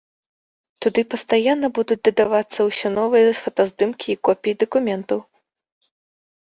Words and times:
Туды 0.85 1.01
пастаянна 1.13 1.67
будуць 1.79 1.99
дадавацца 2.09 2.59
ўсё 2.71 2.87
новыя 2.97 3.29
фотаздымкі 3.43 4.07
і 4.17 4.21
копіі 4.31 4.61
дакументаў. 4.67 5.19